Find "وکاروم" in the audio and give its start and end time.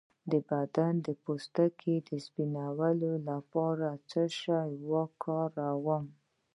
4.91-6.05